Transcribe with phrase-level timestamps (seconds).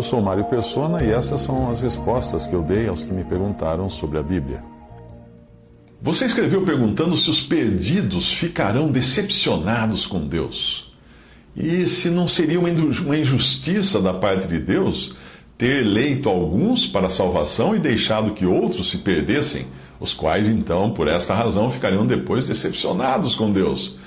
[0.00, 3.22] Eu sou Mário Persona e essas são as respostas que eu dei aos que me
[3.22, 4.60] perguntaram sobre a Bíblia.
[6.00, 10.90] Você escreveu perguntando se os perdidos ficarão decepcionados com Deus.
[11.54, 15.14] E se não seria uma injustiça da parte de Deus
[15.58, 19.66] ter eleito alguns para a salvação e deixado que outros se perdessem,
[20.00, 23.98] os quais então, por essa razão, ficariam depois decepcionados com Deus.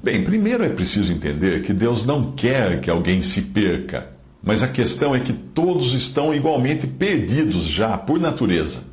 [0.00, 4.13] Bem, primeiro é preciso entender que Deus não quer que alguém se perca,
[4.44, 8.84] mas a questão é que todos estão igualmente perdidos já por natureza.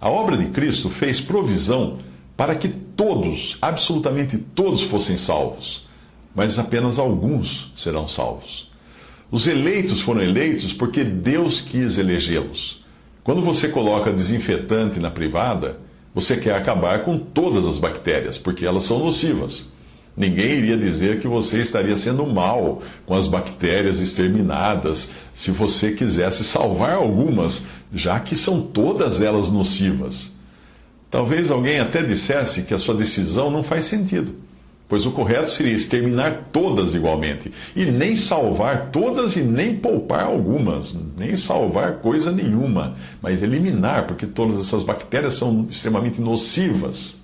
[0.00, 1.98] A obra de Cristo fez provisão
[2.36, 5.86] para que todos, absolutamente todos, fossem salvos,
[6.34, 8.68] mas apenas alguns serão salvos.
[9.30, 12.84] Os eleitos foram eleitos porque Deus quis elegê-los.
[13.24, 15.78] Quando você coloca desinfetante na privada,
[16.14, 19.68] você quer acabar com todas as bactérias, porque elas são nocivas.
[20.16, 26.42] Ninguém iria dizer que você estaria sendo mal com as bactérias exterminadas se você quisesse
[26.42, 30.34] salvar algumas, já que são todas elas nocivas.
[31.10, 34.46] Talvez alguém até dissesse que a sua decisão não faz sentido
[34.88, 40.96] Pois o correto seria exterminar todas igualmente, e nem salvar todas e nem poupar algumas,
[41.16, 47.20] nem salvar coisa nenhuma, mas eliminar, porque todas essas bactérias são extremamente nocivas.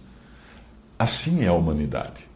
[0.99, 2.32] Assim é a humanidade.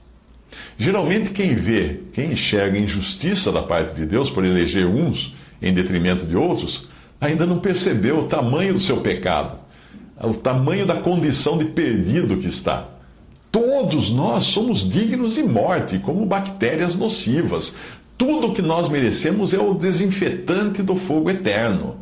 [0.79, 6.27] Geralmente, quem vê, quem enxerga injustiça da parte de Deus por eleger uns em detrimento
[6.27, 6.87] de outros,
[7.21, 9.59] ainda não percebeu o tamanho do seu pecado,
[10.23, 12.89] o tamanho da condição de perdido que está.
[13.51, 17.75] Todos nós somos dignos de morte, como bactérias nocivas.
[18.19, 21.97] Tudo o que nós merecemos é o desinfetante do fogo eterno.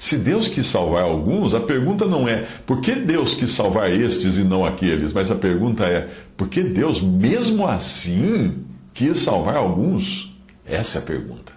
[0.00, 4.38] Se Deus quis salvar alguns, a pergunta não é por que Deus quis salvar estes
[4.38, 10.34] e não aqueles, mas a pergunta é por que Deus, mesmo assim, quis salvar alguns?
[10.64, 11.52] Essa é a pergunta.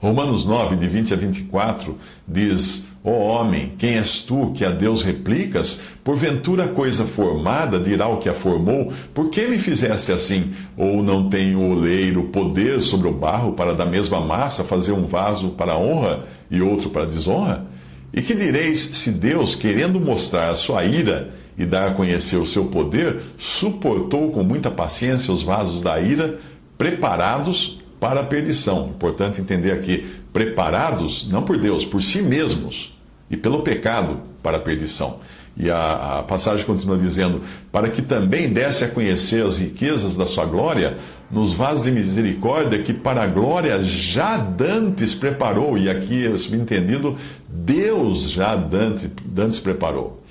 [0.00, 5.04] Romanos 9, de 20 a 24, diz: Ó homem, quem és tu que a Deus
[5.04, 5.80] replicas?
[6.02, 10.52] Porventura a coisa formada dirá o que a formou: Por que me fizeste assim?
[10.76, 15.06] Ou não tem o oleiro poder sobre o barro para da mesma massa fazer um
[15.06, 17.66] vaso para honra e outro para desonra?
[18.12, 22.46] E que direis se Deus, querendo mostrar a sua ira e dar a conhecer o
[22.46, 26.40] seu poder, suportou com muita paciência os vasos da ira
[26.76, 28.88] preparados para a perdição.
[28.88, 32.95] Importante entender aqui, preparados não por Deus, por si mesmos
[33.30, 35.18] e pelo pecado para a perdição.
[35.56, 37.40] E a, a, passagem continua dizendo:
[37.72, 40.98] para que também desse a conhecer as riquezas da sua glória
[41.30, 45.78] nos vasos de misericórdia que para a glória já dantes preparou.
[45.78, 47.16] E aqui é subentendido:
[47.48, 50.22] Deus já dantes, dantes preparou.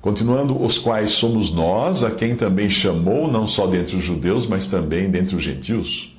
[0.00, 4.68] Continuando, os quais somos nós, a quem também chamou, não só dentre os judeus, mas
[4.68, 6.12] também dentre os gentios.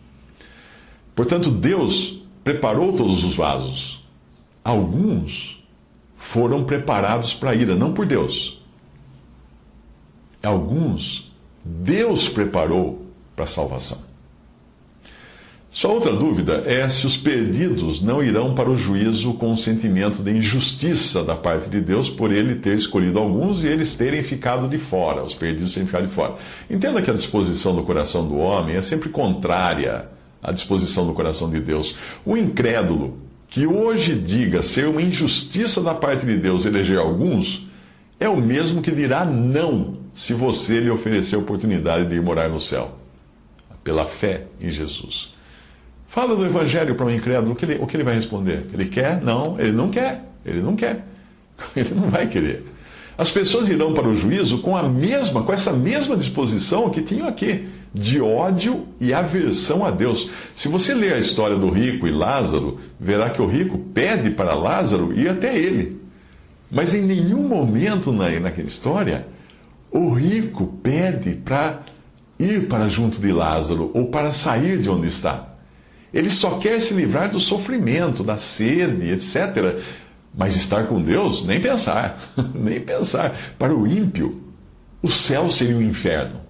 [1.16, 4.02] Portanto, Deus preparou todos os vasos.
[4.64, 5.59] Alguns
[6.20, 8.62] foram preparados para a ira, não por Deus.
[10.44, 11.32] Alguns
[11.66, 14.10] Deus preparou para a salvação.
[15.72, 20.24] Só outra dúvida é se os perdidos não irão para o juízo com um sentimento
[20.24, 24.68] de injustiça da parte de Deus por ele ter escolhido alguns e eles terem ficado
[24.68, 26.36] de fora, os perdidos terem ficado de fora.
[26.70, 30.10] Entenda que a disposição do coração do homem é sempre contrária
[30.42, 31.96] à disposição do coração de Deus.
[32.26, 37.68] O incrédulo que hoje diga ser uma injustiça da parte de Deus eleger alguns,
[38.20, 42.50] é o mesmo que dirá não se você lhe oferecer a oportunidade de ir morar
[42.50, 42.96] no céu,
[43.84, 45.34] pela fé em Jesus.
[46.08, 48.66] Fala do Evangelho para um incrédulo, o que, ele, o que ele vai responder?
[48.74, 49.22] Ele quer?
[49.22, 50.26] Não, ele não quer.
[50.46, 51.06] Ele não quer.
[51.76, 52.66] Ele não vai querer.
[53.18, 57.28] As pessoas irão para o juízo com a mesma, com essa mesma disposição que tinham
[57.28, 60.30] aqui de ódio e aversão a Deus.
[60.56, 64.54] Se você ler a história do rico e Lázaro, verá que o rico pede para
[64.54, 66.00] Lázaro ir até ele.
[66.70, 69.28] Mas em nenhum momento na, naquela história,
[69.92, 71.82] o rico pede para
[72.38, 75.56] ir para junto de Lázaro ou para sair de onde está.
[76.14, 79.82] Ele só quer se livrar do sofrimento, da sede, etc.
[80.36, 83.56] Mas estar com Deus, nem pensar, nem pensar.
[83.58, 84.42] Para o ímpio,
[85.02, 86.49] o céu seria o inferno.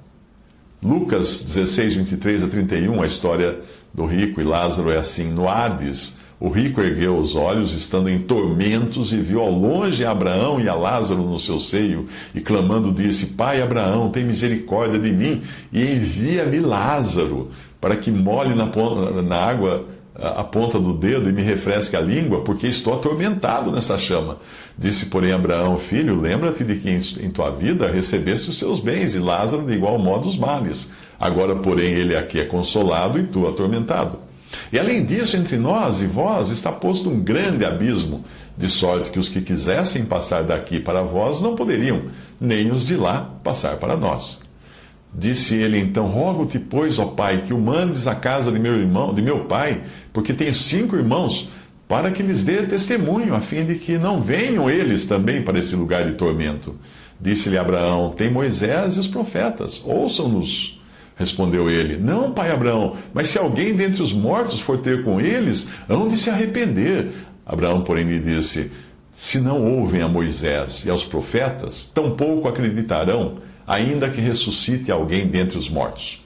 [0.82, 3.60] Lucas 16, 23 a 31, a história
[3.94, 8.22] do rico e Lázaro é assim: no Hades, o rico ergueu os olhos, estando em
[8.22, 13.26] tormentos, e viu ao longe Abraão e a Lázaro no seu seio, e clamando disse:
[13.26, 15.42] Pai Abraão, tem misericórdia de mim,
[15.74, 18.72] e envia-me Lázaro, para que molhe na,
[19.22, 19.86] na água
[20.22, 24.38] a ponta do dedo e me refresque a língua, porque estou atormentado nessa chama.
[24.78, 29.20] Disse, porém, Abraão, filho, lembra-te de que em tua vida recebeste os seus bens, e
[29.20, 30.92] Lázaro de igual modo os males.
[31.20, 34.20] Agora, porém, ele aqui é consolado e tu atormentado.
[34.74, 38.26] E além disso, entre nós e vós está posto um grande abismo,
[38.58, 42.04] de sorte que os que quisessem passar daqui para vós não poderiam,
[42.42, 44.49] nem os de lá passar para nós.
[45.14, 49.14] Disse ele então: Rogo-te, pois, ó pai, que o mandes à casa de meu irmão,
[49.14, 49.82] de meu pai,
[50.14, 51.50] porque tenho cinco irmãos,
[51.88, 55.76] para que lhes dê testemunho, a fim de que não venham eles também para esse
[55.76, 56.76] lugar de tormento.
[57.20, 60.80] Disse-lhe Abraão: Tem Moisés e os profetas, ouçam-nos.
[61.16, 65.68] Respondeu ele: Não, pai Abraão, mas se alguém dentre os mortos for ter com eles,
[65.90, 67.12] hão de se arrepender.
[67.46, 68.72] Abraão, porém, lhe disse:
[69.14, 75.56] Se não ouvem a Moisés e aos profetas, tampouco acreditarão ainda que ressuscite alguém dentre
[75.56, 76.26] os mortos.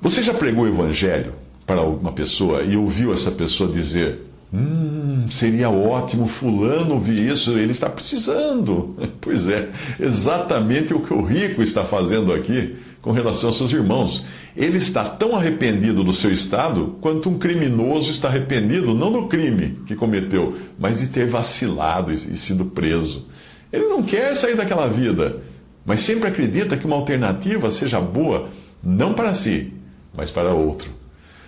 [0.00, 1.34] Você já pregou o evangelho
[1.66, 4.20] para alguma pessoa e ouviu essa pessoa dizer:
[4.52, 8.96] Hum, seria ótimo fulano ouvir isso, ele está precisando.
[9.20, 14.24] Pois é, exatamente o que o rico está fazendo aqui com relação aos seus irmãos.
[14.54, 19.78] Ele está tão arrependido do seu estado quanto um criminoso está arrependido não do crime
[19.86, 23.26] que cometeu, mas de ter vacilado e sido preso.
[23.72, 25.42] Ele não quer sair daquela vida
[25.84, 28.48] mas sempre acredita que uma alternativa seja boa
[28.82, 29.72] não para si,
[30.14, 30.90] mas para outro.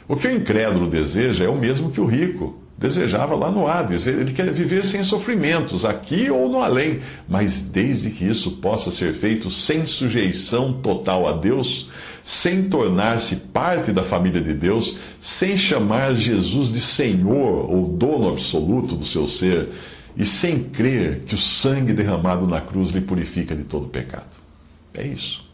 [0.09, 4.07] O que o incrédulo deseja é o mesmo que o rico desejava lá no Hades.
[4.07, 9.15] Ele quer viver sem sofrimentos, aqui ou no além, mas desde que isso possa ser
[9.15, 11.89] feito sem sujeição total a Deus,
[12.23, 18.95] sem tornar-se parte da família de Deus, sem chamar Jesus de Senhor ou dono absoluto
[18.97, 19.71] do seu ser,
[20.17, 24.37] e sem crer que o sangue derramado na cruz lhe purifica de todo pecado.
[24.95, 25.45] É isso.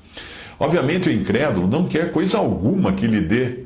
[0.58, 3.64] Obviamente, o incrédulo não quer coisa alguma que lhe dê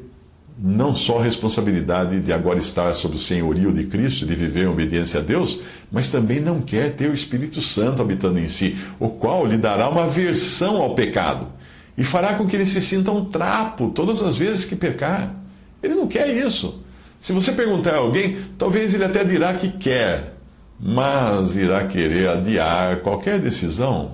[0.59, 4.69] não só a responsabilidade de agora estar sob o senhorio de Cristo, de viver em
[4.69, 5.61] obediência a Deus,
[5.93, 9.89] mas também não quer ter o Espírito Santo habitando em si, o qual lhe dará
[9.91, 11.49] uma aversão ao pecado
[11.97, 15.35] e fará com que ele se sinta um trapo todas as vezes que pecar.
[15.83, 16.83] Ele não quer isso.
[17.21, 20.36] Se você perguntar a alguém, talvez ele até dirá que quer,
[20.79, 24.13] mas irá querer adiar qualquer decisão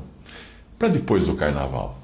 [0.79, 2.03] para depois do carnaval.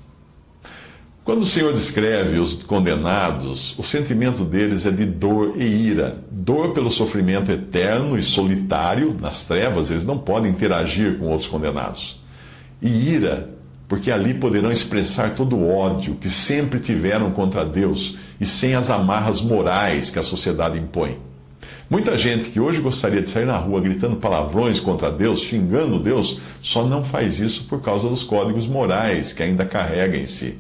[1.29, 6.25] Quando o Senhor descreve os condenados, o sentimento deles é de dor e ira.
[6.31, 12.19] Dor pelo sofrimento eterno e solitário nas trevas, eles não podem interagir com outros condenados.
[12.81, 13.51] E ira,
[13.87, 18.89] porque ali poderão expressar todo o ódio que sempre tiveram contra Deus e sem as
[18.89, 21.19] amarras morais que a sociedade impõe.
[21.91, 26.39] Muita gente que hoje gostaria de sair na rua gritando palavrões contra Deus, xingando Deus,
[26.61, 30.59] só não faz isso por causa dos códigos morais que ainda carrega em si.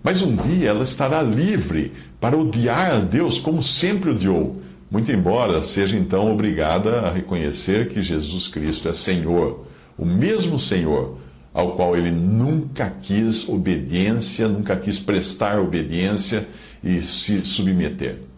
[0.00, 5.60] Mas um dia ela estará livre para odiar a Deus como sempre odiou, muito embora
[5.60, 9.66] seja então obrigada a reconhecer que Jesus Cristo é Senhor,
[9.98, 11.18] o mesmo Senhor
[11.52, 16.46] ao qual ele nunca quis obediência, nunca quis prestar obediência
[16.82, 18.29] e se submeter.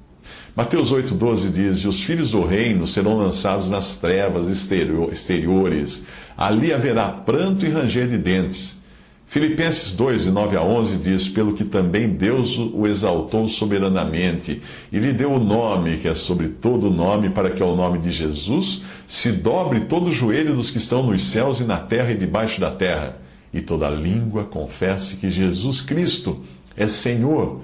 [0.55, 6.07] Mateus 8,12 diz: E os filhos do reino serão lançados nas trevas exteriores,
[6.37, 8.79] ali haverá pranto e ranger de dentes.
[9.27, 14.61] Filipenses 2, de 9 a 11 diz: Pelo que também Deus o exaltou soberanamente,
[14.93, 18.11] e lhe deu o nome que é sobre todo nome, para que ao nome de
[18.11, 22.19] Jesus se dobre todo o joelho dos que estão nos céus e na terra e
[22.19, 23.17] debaixo da terra,
[23.55, 26.45] e toda língua confesse que Jesus Cristo
[26.77, 27.63] é Senhor,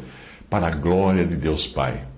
[0.49, 2.09] para a glória de Deus Pai.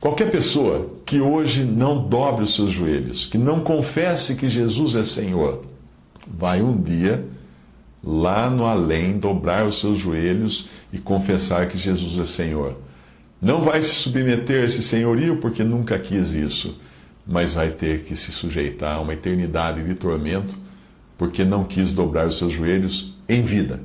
[0.00, 5.02] Qualquer pessoa que hoje não dobre os seus joelhos, que não confesse que Jesus é
[5.02, 5.64] Senhor,
[6.26, 7.24] vai um dia
[8.04, 12.76] lá no além dobrar os seus joelhos e confessar que Jesus é Senhor.
[13.40, 16.78] Não vai se submeter a esse senhorio porque nunca quis isso,
[17.26, 20.56] mas vai ter que se sujeitar a uma eternidade de tormento
[21.18, 23.80] porque não quis dobrar os seus joelhos em vida.